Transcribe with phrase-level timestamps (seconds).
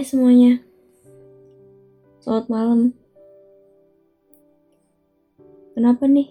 [0.00, 0.56] Hai semuanya,
[2.24, 2.80] selamat malam.
[5.76, 6.24] Kenapa nih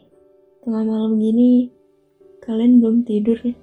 [0.65, 1.69] tengah malam gini
[2.41, 3.53] kalian belum tidur ya?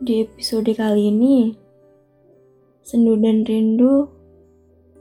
[0.00, 1.52] Di episode kali ini,
[2.80, 4.08] Sendu dan Rindu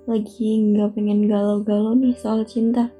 [0.03, 2.91] lagi nggak pengen galau-galau nih soal cinta.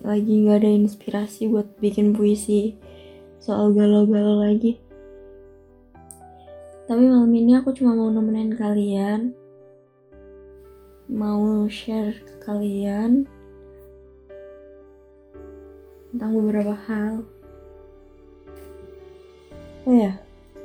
[0.00, 2.80] Lagi nggak ada inspirasi buat bikin puisi
[3.44, 4.85] soal galau-galau lagi.
[6.86, 9.34] Tapi malam ini aku cuma mau nemenin kalian.
[11.10, 13.26] Mau share ke kalian
[16.14, 17.26] Tentang beberapa hal.
[19.82, 20.14] Oh ya,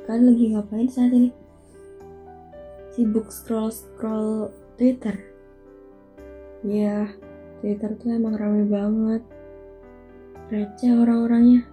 [0.06, 1.34] kalian lagi ngapain saat ini?
[2.94, 5.18] Sibuk scroll-scroll Twitter?
[6.62, 7.10] Ya,
[7.58, 9.22] Twitter tuh emang rame banget.
[10.54, 11.71] Receh orang-orangnya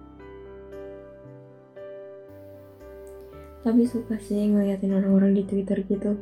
[3.60, 6.16] tapi suka sih ngeliatin orang-orang di Twitter gitu.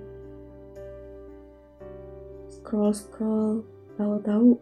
[2.51, 3.63] Scroll scroll
[3.95, 4.59] tahu-tahu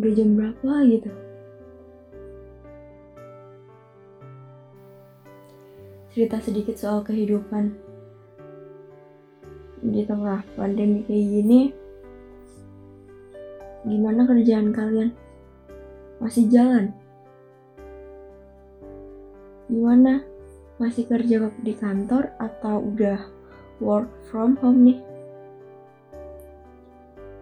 [0.00, 1.12] udah jam berapa gitu.
[6.16, 7.76] Cerita sedikit soal kehidupan.
[9.84, 11.60] Di tengah pandemi kayak gini
[13.84, 15.12] gimana kerjaan kalian?
[16.24, 16.88] Masih jalan?
[19.68, 20.24] Gimana
[20.74, 23.20] masih kerja di kantor atau udah
[23.78, 24.98] work from home nih?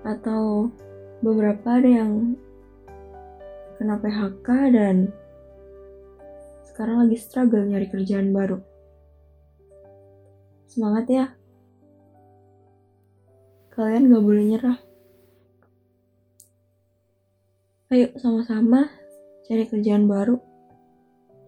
[0.05, 0.69] Atau
[1.24, 2.36] beberapa ada yang
[3.80, 4.97] kena PHK dan
[6.68, 8.61] sekarang lagi struggle nyari kerjaan baru?
[10.68, 11.27] Semangat ya.
[13.73, 14.78] Kalian gak boleh nyerah.
[17.92, 18.89] Ayo sama-sama
[19.48, 20.52] cari kerjaan baru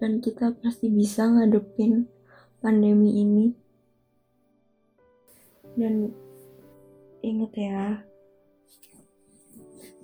[0.04, 2.04] dan kita pasti bisa ngadepin
[2.60, 3.56] pandemi ini.
[5.80, 6.12] Dan
[7.24, 8.04] inget ya,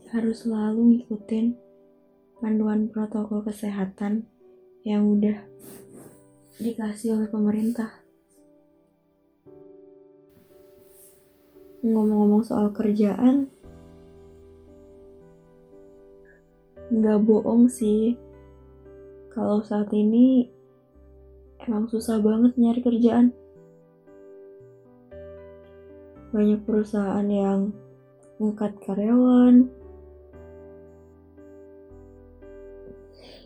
[0.08, 1.52] harus selalu ngikutin
[2.40, 4.24] panduan protokol kesehatan
[4.88, 5.36] yang udah
[6.56, 8.00] dikasih oleh pemerintah.
[11.84, 13.52] Ngomong-ngomong soal kerjaan,
[16.88, 18.16] nggak bohong sih,
[19.30, 20.50] kalau saat ini
[21.62, 23.30] emang susah banget nyari kerjaan.
[26.34, 27.70] Banyak perusahaan yang
[28.42, 29.70] ngekat karyawan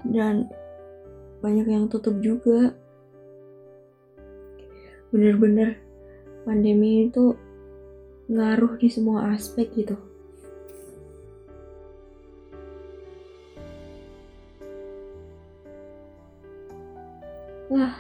[0.09, 0.49] dan
[1.41, 2.73] banyak yang tutup juga.
[5.13, 5.81] Bener-bener
[6.49, 7.37] pandemi itu
[8.29, 10.14] ngaruh di semua aspek gitu.
[17.73, 17.97] Wah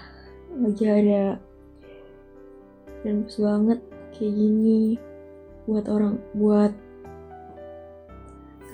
[0.60, 1.40] lagi ada
[3.00, 3.80] dan pas banget
[4.12, 4.96] kayak gini
[5.64, 6.72] buat orang buat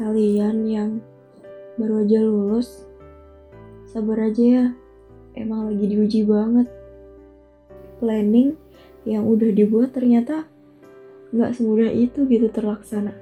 [0.00, 0.90] kalian yang
[1.78, 2.88] baru aja lulus.
[3.90, 4.64] Sabar aja ya
[5.38, 6.66] emang lagi diuji banget.
[8.02, 8.56] Planning
[9.06, 10.48] yang udah dibuat ternyata
[11.30, 13.14] nggak semudah itu gitu terlaksana.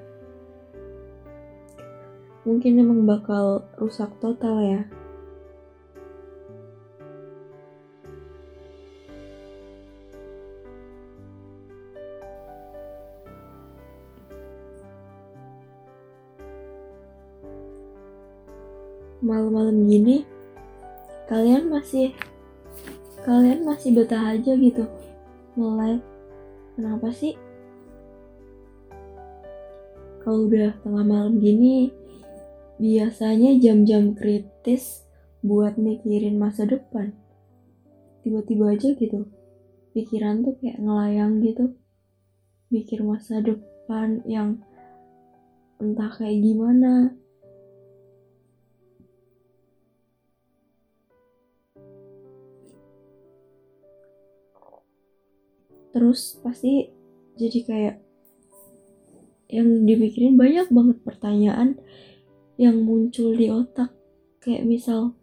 [2.49, 4.81] Mungkin emang bakal rusak total ya
[19.29, 20.25] malam-malam gini
[21.29, 22.17] kalian masih
[23.29, 24.89] kalian masih betah aja gitu.
[25.53, 26.01] Mulai
[26.73, 27.37] kenapa sih?
[30.25, 31.93] Kalau udah tengah malam gini
[32.81, 35.05] biasanya jam-jam kritis
[35.45, 37.13] buat mikirin masa depan.
[38.25, 39.29] Tiba-tiba aja gitu.
[39.93, 41.77] Pikiran tuh kayak ngelayang gitu.
[42.73, 44.65] Mikir masa depan yang
[45.77, 47.13] entah kayak gimana
[55.99, 56.95] terus pasti
[57.35, 57.97] jadi kayak
[59.51, 61.75] yang dipikirin banyak banget pertanyaan
[62.55, 63.91] yang muncul di otak.
[64.39, 65.19] Kayak misal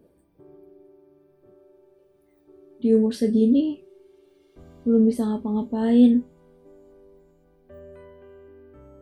[2.83, 3.88] di umur segini
[4.83, 6.27] belum bisa ngapa-ngapain.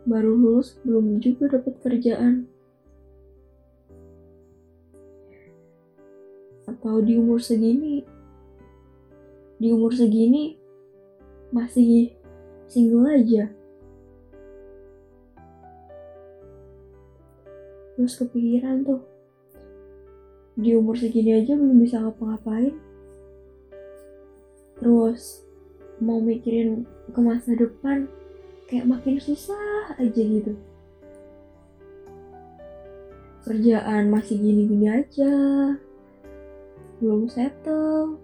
[0.05, 2.45] Baru lulus belum juga dapat kerjaan.
[6.69, 8.05] Atau di umur segini
[9.57, 10.62] di umur segini
[11.53, 12.09] masih
[12.65, 13.45] single aja.
[17.94, 19.05] Terus kepikiran tuh
[20.57, 22.73] di umur segini aja belum bisa ngapa-ngapain.
[24.81, 25.45] Terus
[26.01, 28.09] mau mikirin ke masa depan
[28.65, 30.57] kayak makin susah aja gitu.
[33.45, 35.33] Kerjaan masih gini-gini aja
[36.97, 38.17] belum settle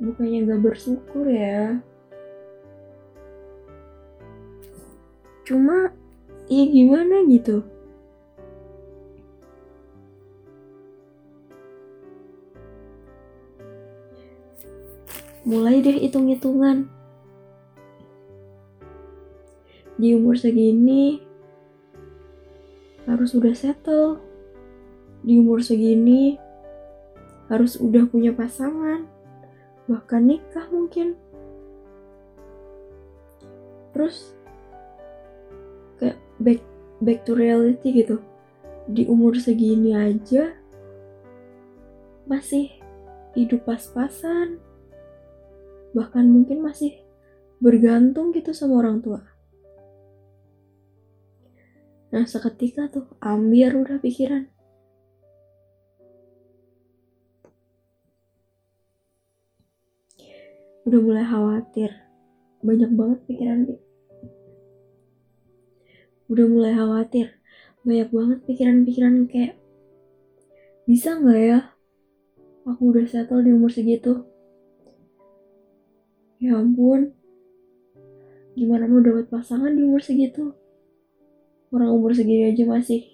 [0.00, 1.84] bukannya gak bersyukur ya.
[5.44, 5.92] Cuma
[6.48, 7.60] ya gimana gitu?
[15.44, 16.88] Mulai deh hitung-hitungan.
[20.00, 21.20] Di umur segini
[23.04, 24.16] harus udah settle.
[25.20, 26.40] Di umur segini
[27.52, 29.19] harus udah punya pasangan
[29.90, 31.18] bahkan nikah mungkin.
[33.90, 34.38] Terus
[35.98, 36.62] kayak back
[37.02, 38.22] back to reality gitu.
[38.86, 40.54] Di umur segini aja
[42.30, 42.70] masih
[43.34, 44.62] hidup pas-pasan.
[45.90, 47.02] Bahkan mungkin masih
[47.58, 49.26] bergantung gitu sama orang tua.
[52.14, 54.46] Nah seketika tuh ambiar udah pikiran
[60.90, 61.90] udah mulai khawatir.
[62.66, 63.58] Banyak banget pikiran
[66.26, 67.30] udah mulai khawatir.
[67.86, 69.54] Banyak banget pikiran-pikiran kayak
[70.90, 71.60] bisa nggak ya
[72.66, 74.26] aku udah settle di umur segitu?
[76.42, 77.14] Ya ampun.
[78.58, 80.50] Gimana mau dapat pasangan di umur segitu?
[81.70, 83.06] Orang umur segini aja masih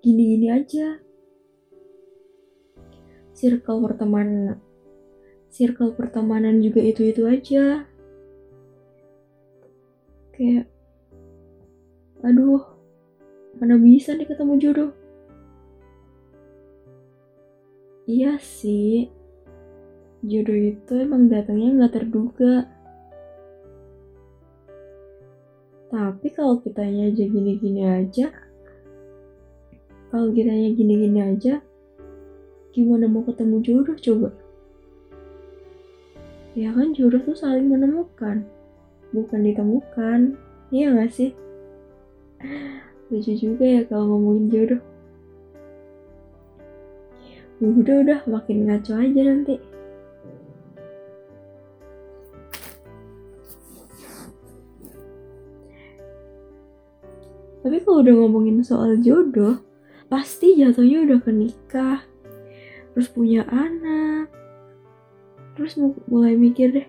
[0.00, 0.96] gini-gini aja.
[3.36, 4.60] Circle pertemanan
[5.50, 7.84] circle pertemanan juga itu-itu aja.
[10.32, 10.70] Kayak
[12.22, 12.64] aduh
[13.58, 14.90] mana bisa nih ketemu jodoh?
[18.06, 19.10] Iya sih
[20.24, 22.54] jodoh itu emang datangnya nggak terduga.
[25.90, 28.30] Tapi kalau kitanya aja gini-gini aja
[30.10, 31.62] kalau kitanya gini-gini aja
[32.74, 34.28] gimana mau ketemu jodoh coba
[36.60, 38.44] ya kan jodoh tuh saling menemukan.
[39.16, 40.36] Bukan ditemukan.
[40.68, 41.32] Iya gak sih?
[43.08, 44.82] Lucu juga ya kalau ngomongin jodoh.
[47.64, 48.20] Udah udah.
[48.28, 49.56] Makin ngaco aja nanti.
[57.60, 59.64] Tapi kalau udah ngomongin soal jodoh
[60.10, 62.02] pasti jatuhnya udah ke nikah
[62.90, 64.26] terus punya anak
[65.54, 66.88] terus mulai mikir deh.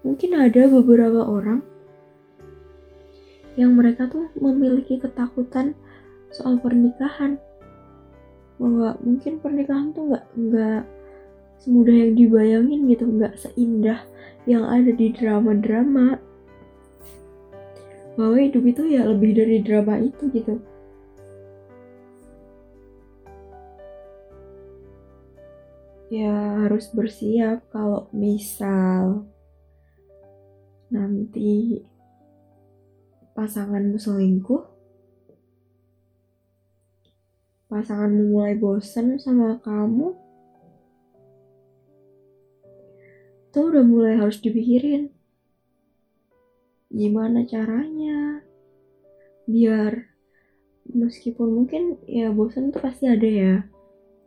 [0.00, 1.60] Mungkin ada beberapa orang
[3.58, 5.76] yang mereka tuh memiliki ketakutan
[6.32, 7.36] soal pernikahan.
[8.56, 10.82] Bahwa mungkin pernikahan tuh nggak nggak
[11.60, 14.00] semudah yang dibayangin gitu nggak seindah
[14.48, 16.16] yang ada di drama-drama.
[18.16, 20.60] Bahwa hidup itu ya lebih dari drama itu gitu
[26.10, 29.30] ya harus bersiap kalau misal
[30.90, 31.80] nanti
[33.38, 34.66] pasanganmu selingkuh
[37.70, 40.18] pasanganmu mulai bosan sama kamu
[43.50, 45.10] itu udah mulai harus dipikirin.
[46.86, 48.46] Gimana caranya?
[49.50, 50.06] Biar
[50.86, 53.66] meskipun mungkin ya bosan tuh pasti ada ya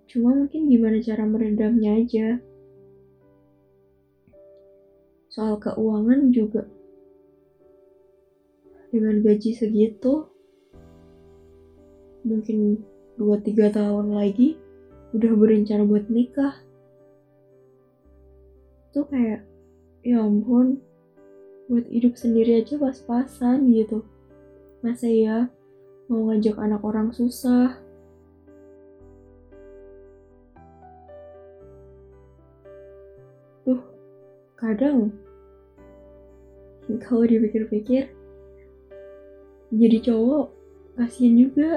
[0.10, 2.28] Cuma mungkin gimana cara meredamnya aja.
[5.34, 6.70] Soal keuangan juga.
[8.94, 10.30] Dengan gaji segitu,
[12.22, 12.86] mungkin
[13.18, 14.56] 2-3 tahun lagi
[15.18, 16.54] udah berencana buat nikah.
[18.94, 19.42] Tuh kayak,
[20.06, 20.78] ya ampun,
[21.66, 24.06] buat hidup sendiri aja pas-pasan gitu.
[24.86, 25.50] Masa ya
[26.06, 27.83] mau ngajak anak orang susah,
[34.64, 35.12] kadang
[37.04, 38.08] kalau dipikir-pikir
[39.74, 40.54] jadi cowok
[40.94, 41.72] kasihan juga.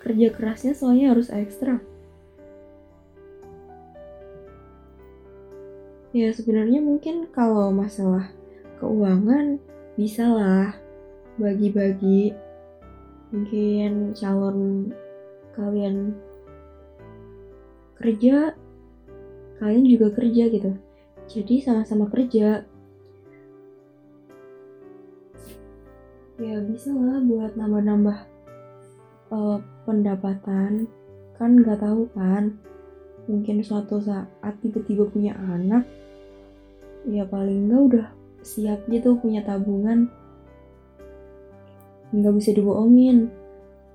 [0.00, 1.82] Kerja kerasnya soalnya harus ekstra.
[6.16, 8.30] Ya sebenarnya mungkin kalau masalah
[8.80, 9.60] keuangan
[9.94, 10.72] bisa lah
[11.36, 12.34] bagi-bagi
[13.30, 14.90] mungkin calon
[15.54, 16.16] kalian
[18.00, 18.56] kerja
[19.60, 20.72] kalian juga kerja gitu.
[21.28, 22.64] Jadi sama-sama kerja.
[26.40, 28.18] Ya bisa lah buat nambah-nambah
[29.30, 30.88] uh, pendapatan.
[31.36, 32.56] Kan nggak tahu kan
[33.28, 35.86] mungkin suatu saat tiba-tiba punya anak
[37.06, 38.06] ya paling enggak udah
[38.40, 40.08] siap gitu punya tabungan.
[42.16, 43.28] Nggak bisa dibohongin.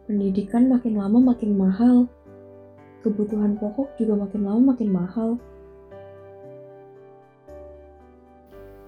[0.05, 2.05] Pendidikan makin lama makin mahal.
[3.01, 5.41] Kebutuhan pokok juga makin lama makin mahal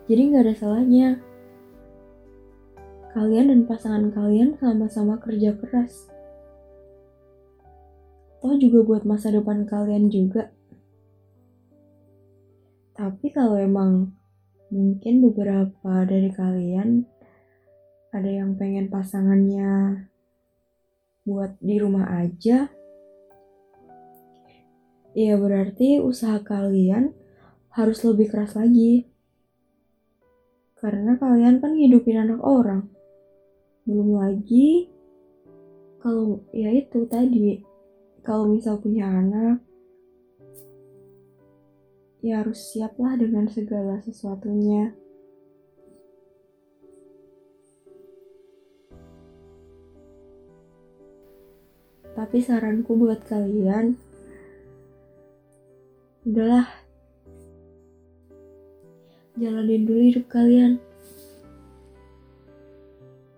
[0.07, 1.07] jadi nggak ada salahnya
[3.13, 6.07] kalian dan pasangan kalian sama-sama kerja keras
[8.47, 10.53] toh juga buat masa depan kalian juga.
[12.95, 14.15] Tapi kalau emang
[14.71, 17.05] mungkin beberapa dari kalian
[18.15, 20.07] ada yang pengen pasangannya
[21.27, 22.71] buat di rumah aja,
[25.11, 27.11] ya berarti usaha kalian
[27.75, 29.11] harus lebih keras lagi.
[30.87, 32.87] Karena kalian kan hidupin anak orang.
[33.83, 34.87] Belum lagi
[35.99, 37.59] kalau ya itu tadi
[38.23, 39.59] kalau misal punya anak,
[42.23, 44.95] ya harus siaplah dengan segala sesuatunya.
[52.15, 53.99] Tapi saranku buat kalian,
[56.23, 56.76] udahlah,
[60.27, 60.83] kalian.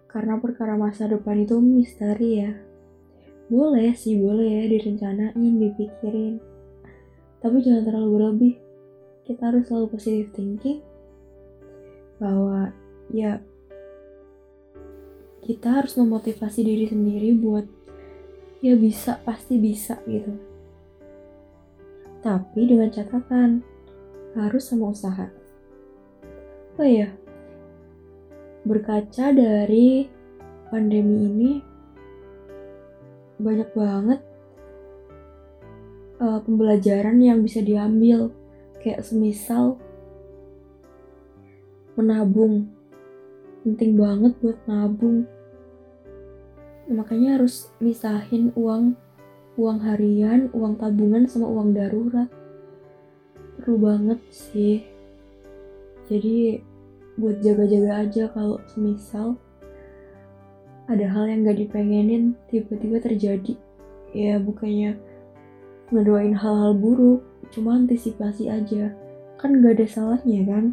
[0.10, 2.52] Karena perkara masa depan itu misteri ya.
[3.50, 6.42] Boleh sih boleh ya direncanain dipikirin.
[7.40, 8.54] Tapi jangan terlalu berlebih.
[9.30, 10.82] Kita harus selalu positive thinking
[12.18, 12.74] bahwa
[13.14, 13.40] ya
[15.46, 17.66] kita harus memotivasi diri sendiri buat
[18.60, 20.36] ya bisa pasti bisa gitu.
[22.20, 23.64] Tapi dengan catatan
[24.36, 25.39] harus sama usaha
[26.80, 27.12] oh ya?
[28.64, 30.08] Berkaca dari
[30.72, 31.52] pandemi ini
[33.40, 34.20] banyak banget
[36.24, 38.32] uh, pembelajaran yang bisa diambil.
[38.80, 39.76] Kayak semisal
[42.00, 42.72] menabung.
[43.68, 45.28] Penting banget buat nabung.
[46.88, 48.96] Makanya harus misahin uang
[49.60, 52.32] uang harian uang tabungan sama uang darurat.
[53.60, 54.88] Perlu banget sih.
[56.08, 56.64] Jadi
[57.20, 59.36] buat jaga-jaga aja kalau semisal
[60.88, 63.54] ada hal yang gak dipengenin tiba-tiba terjadi.
[64.16, 64.98] Ya bukannya
[65.94, 67.22] ngedoain hal-hal buruk
[67.52, 68.96] cuma antisipasi aja.
[69.36, 70.66] Kan gak ada salahnya kan?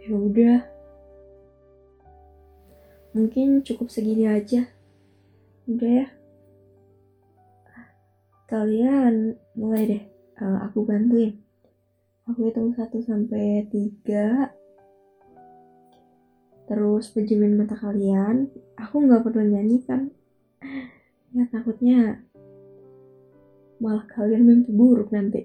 [0.00, 0.58] Ya udah.
[3.12, 4.70] Mungkin cukup segini aja.
[5.68, 6.06] Udah ya
[8.50, 10.02] kalian mulai deh.
[10.40, 11.38] Uh, aku bantuin.
[12.26, 14.64] Aku hitung 1 sampai 3
[16.64, 18.48] terus pejamin mata kalian.
[18.80, 20.08] Aku nggak perlu nyanyi kan?
[21.36, 22.24] Ya takutnya
[23.82, 25.44] malah kalian mimpi buruk nanti.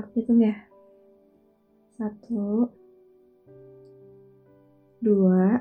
[0.00, 0.56] Aku hitung ya.
[1.94, 2.72] Satu
[5.04, 5.60] dua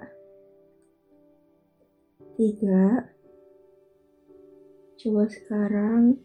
[2.40, 3.13] tiga
[5.04, 6.16] coba sekarang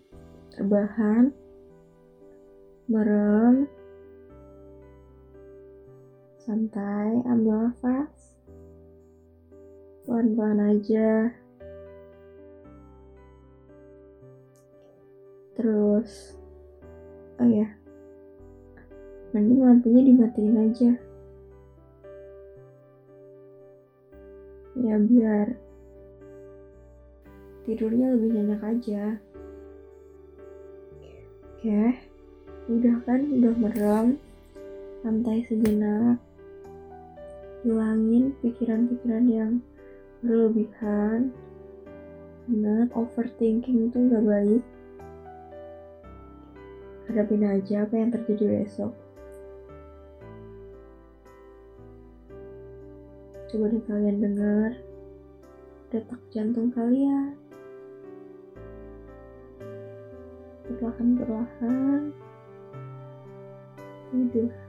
[0.54, 1.34] terbahan
[2.86, 3.66] merem
[6.38, 8.38] santai ambil nafas.
[10.06, 11.34] Pelan-pelan aja.
[15.58, 16.38] Terus
[17.42, 17.66] oh ya
[19.34, 20.90] mending lampunya dimatiin aja.
[24.78, 25.58] Ya biar
[27.68, 29.04] tidurnya lebih nyenyak aja.
[31.60, 32.08] Oke okay
[32.68, 34.20] udah kan udah merem
[35.00, 36.20] santai sejenak
[37.64, 39.52] hilangin pikiran-pikiran yang
[40.20, 41.32] berlebihan.
[42.52, 44.62] Ingat overthinking itu nggak baik.
[47.08, 48.92] Hadapin aja apa yang terjadi besok.
[53.48, 54.76] Coba deh kalian dengar
[55.88, 57.37] detak jantung kalian
[60.76, 62.12] perlahan-perlahan
[64.12, 64.67] tidur